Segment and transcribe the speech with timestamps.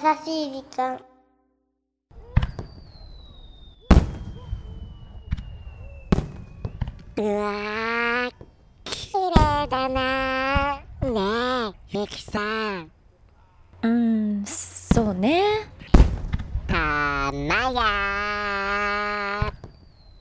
[0.00, 1.00] 優しい時間。
[7.16, 8.30] うわ
[8.84, 12.92] 綺麗だなねえゆきさん。
[13.82, 15.42] うんそうね。
[16.68, 16.76] た
[17.32, 19.52] まやは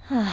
[0.09, 0.25] あ。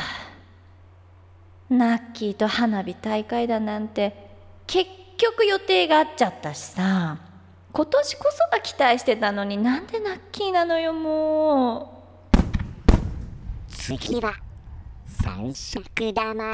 [1.69, 4.31] ナッキーと花火大会だなんて
[4.67, 7.34] 結局予定があっちゃったしさ。
[7.77, 12.93] 今年こそは期待してたのになんでナッキーなのよもう。
[13.69, 14.35] 次は
[15.09, 16.53] 三色玉。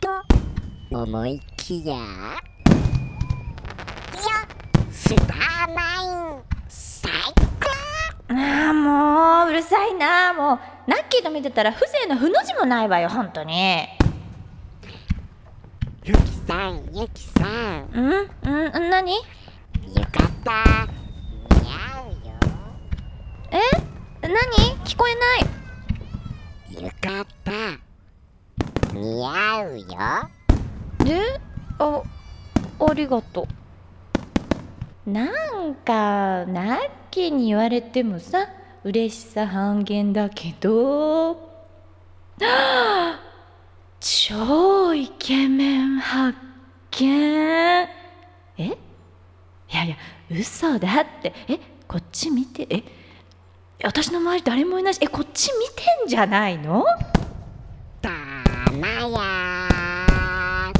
[0.00, 0.08] と
[0.90, 1.96] 思いきや。
[1.96, 2.00] よ
[4.90, 7.12] スターマイン最
[7.60, 8.34] 高。
[8.34, 10.32] ああもううるさいな。
[10.32, 10.58] もう。
[10.86, 13.86] ナッキーと見てたら風情のふの字もないわよ本当に。
[16.04, 17.90] ゆきさんゆきさん。
[17.92, 18.30] うん
[18.74, 19.12] うん何？
[19.96, 20.88] ゆかった。
[23.50, 23.60] え？
[24.22, 24.30] 何？
[24.84, 25.14] 聞こえ
[26.76, 26.84] ない。
[26.84, 27.52] よかった。
[28.94, 29.86] 似合うよ。
[31.06, 31.40] え？
[31.78, 32.02] あ
[32.80, 33.48] ありがと
[35.06, 35.10] う。
[35.10, 38.46] なんかナッキーに言われてもさ
[38.84, 41.48] 嬉しさ半減だけど。
[42.42, 43.20] あ
[44.00, 46.38] 超イケメン発
[46.90, 47.88] 見。
[48.58, 48.78] え？
[50.30, 51.32] 嘘だって。
[51.48, 52.66] えこっち見て。
[52.70, 52.82] え
[53.82, 54.98] 私の周り誰もいないし。
[55.00, 56.84] えこっち見てんじゃないの？
[58.02, 58.10] た
[58.72, 60.72] まや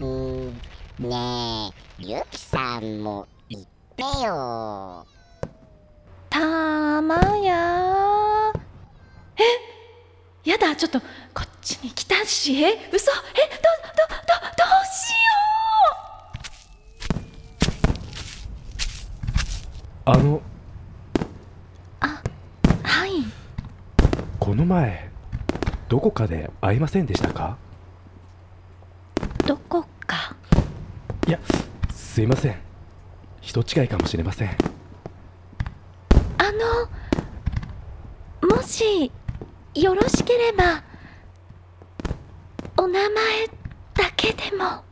[0.00, 0.60] うん。
[0.98, 3.64] ねえゆきさんも言っ
[3.96, 5.06] てよ。
[6.28, 8.52] たまや
[9.38, 9.42] え
[10.50, 11.06] やだちょっとこ
[11.44, 12.62] っちに来たし。
[12.62, 12.76] え嘘。
[12.76, 15.25] えどどどどどうしよう。
[20.08, 20.40] あの
[21.98, 22.22] あ
[22.84, 23.24] はい。
[24.38, 25.10] この前
[25.88, 27.56] どこかで会いませんでしたか？
[29.44, 30.36] どこか？
[31.26, 31.40] いや
[31.90, 32.56] すいません。
[33.40, 34.50] 人違いかもしれません。
[34.50, 34.54] あ
[38.44, 39.10] のもし
[39.74, 40.84] よろしければ
[42.76, 43.48] お名前
[43.94, 44.85] だけでも。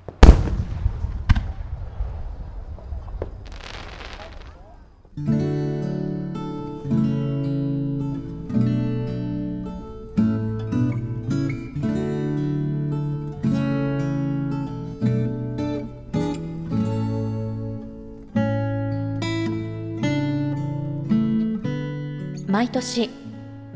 [22.64, 23.10] 毎年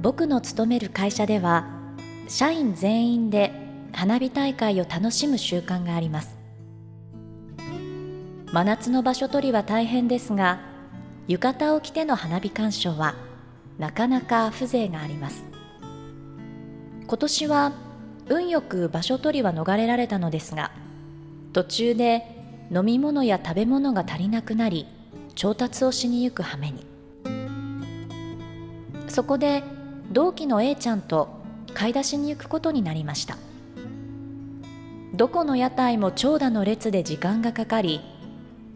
[0.00, 1.66] 僕の勤める会社では
[2.26, 3.52] 社員全員で
[3.92, 6.38] 花火大会を楽しむ習慣があります。
[8.50, 10.62] 真夏の場所取りは大変ですが
[11.28, 13.14] 浴衣を着ての花火鑑賞は
[13.78, 15.44] なかなか風情があります。
[17.06, 17.72] 今年は
[18.30, 20.70] 運よく場所取りは逃れられたのですが
[21.52, 22.24] 途中で
[22.74, 24.86] 飲み物や食べ物が足りなくなり
[25.34, 26.87] 調達をしに行く羽目に。
[29.08, 29.62] そこで
[30.10, 31.28] 同期の A ちゃんと
[31.74, 33.36] 買い出しに行くことになりました。
[35.14, 38.00] どこの屋台も長蛇の列で時間がかかり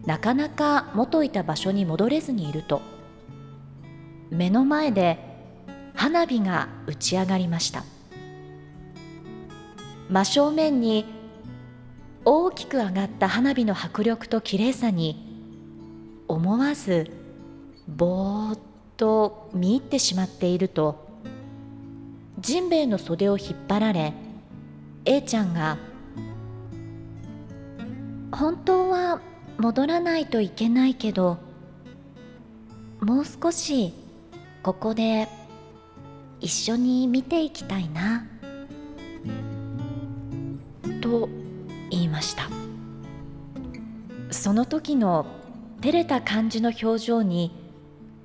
[0.07, 2.83] なかなか元いた場所に戻れずにいると
[4.31, 5.19] 目の前で
[5.95, 7.85] 花火が打ち上がりました。
[10.11, 11.07] 真正面に
[12.25, 15.33] 大きく上がった花火の迫力と綺麗さに
[16.29, 17.11] 思わず
[17.89, 18.72] ぼーっと
[19.03, 21.09] と見入ってしまっていると
[22.39, 24.13] ジンベエの袖を引っ張られ
[25.05, 25.77] A ちゃんが
[28.31, 29.21] 「本当は
[29.59, 31.39] 戻らないといけないけど
[33.01, 33.93] もう少し
[34.63, 35.27] ここで
[36.39, 38.25] 一緒に見ていきたいな」
[41.03, 41.29] と
[41.91, 42.45] 言いました。
[44.31, 45.27] その時の
[45.81, 47.62] 照れた感じの表情に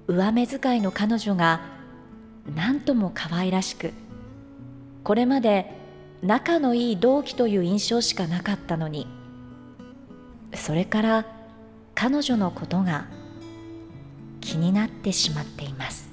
[0.08, 1.60] 上目遣いの彼女が
[2.56, 3.94] 何とも可愛らしく
[5.04, 5.76] これまで
[6.22, 9.06] 仲のいい同期という印象しかなかったのに
[10.54, 11.26] それから
[11.94, 13.08] 彼女のことが
[14.40, 16.08] 気になってしまっています。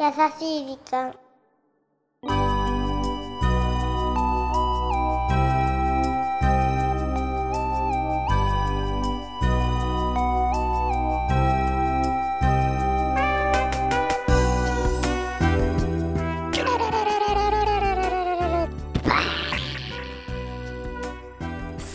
[0.00, 1.27] 優しい時間。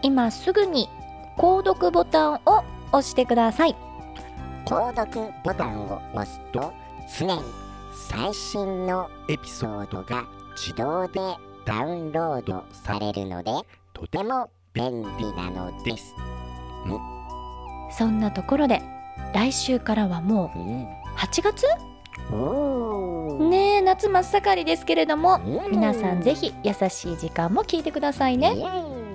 [0.04, 0.88] 今すぐに
[1.36, 3.76] 購読ボタンを押してください。
[4.66, 6.72] 購読ボタンを押すと
[7.18, 7.42] 常に
[8.12, 11.20] 最新のエピソードが自動で
[11.66, 13.52] ダウンロードされるので
[13.94, 16.14] とても便利なのです。
[17.90, 18.80] そんなところで
[19.34, 20.88] 来週からはもうん、う
[21.18, 21.66] 8月
[23.50, 25.72] ねえ夏真っ盛りですけれどもうん。
[25.72, 28.56] 皆さんぜひ優しい時間も聞いてくださいね。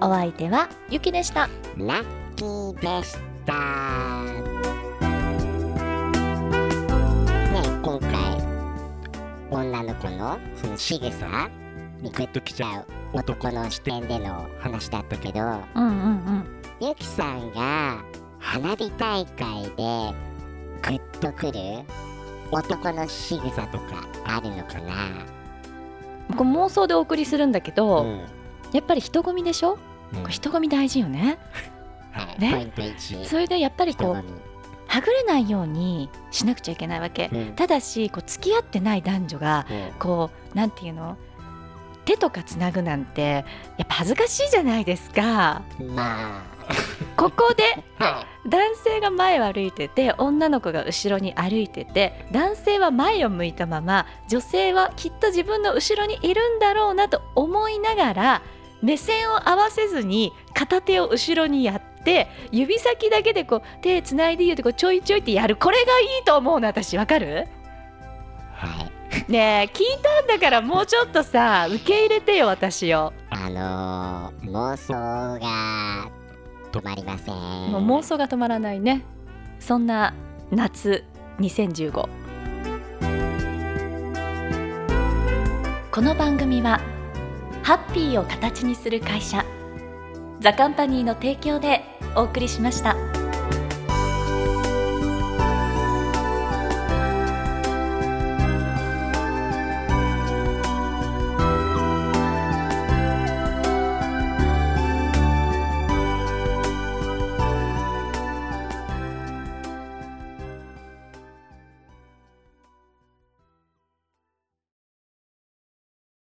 [0.00, 1.48] お相手はゆきでした。
[1.76, 2.04] ラッ
[2.36, 3.52] キーでした。
[7.52, 8.12] ね今回
[9.50, 11.50] 女の子のその仕草
[12.00, 16.62] にグッときちゃう男の視点での話だったけどうんうんうん。
[16.80, 18.02] ゆきさんが
[18.42, 21.84] 花火大会でグッとくる
[22.50, 25.24] 男の仕草とかあるのかな、
[26.36, 28.20] これ妄想でお送りするんだけうど、ん。
[28.72, 29.78] やっぱり人混みでしょ、
[30.12, 30.30] うん。
[30.30, 31.38] 人混み大事よね。
[32.10, 32.50] はい、ね？
[32.52, 37.54] ポイント1それでやっぱりこうはぐれないようにしなくちゃいけないわけ、うん。
[37.54, 39.98] ただしこう付き合ってない男女がうん。
[39.98, 41.16] こうなんていうの？
[42.04, 43.44] 手とかつなぐなんて
[43.78, 45.62] やっぱ恥ずかしいじゃないですか。
[45.94, 46.42] ま
[47.22, 47.62] ここで
[48.48, 58.42] 男性が前を歩いてて女の子が後ろに歩いてて男性は前を向いたまま女性はきっと自分の後ろにいるんだろうなと思いながら
[58.82, 65.54] 目線を合わせずに片手を後ろにやって指先だけでこう手つないでいいよってこうちょいちょいってやる。
[65.54, 66.98] これがいいと思うの私。
[66.98, 67.46] わかる？
[68.54, 69.30] はい。
[69.30, 73.12] ねえ聞いたんだからもうちょっとさ受け入れてよ私を。
[73.30, 74.92] あのー、妄想
[75.38, 76.10] が
[76.72, 77.34] 止まりません。
[77.70, 79.04] もう妄想が止まらないね
[79.60, 80.14] そんな
[80.50, 81.04] 夏
[81.38, 82.08] 2015
[85.90, 86.80] この番組は
[87.62, 89.44] ハッピーを形にする会社
[90.40, 91.84] ザカンパニーの提供で
[92.16, 93.11] お送りしました。